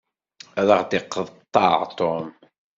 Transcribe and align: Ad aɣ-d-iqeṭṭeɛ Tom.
Ad 0.59 0.67
aɣ-d-iqeṭṭeɛ 0.73 1.73
Tom. 1.97 2.27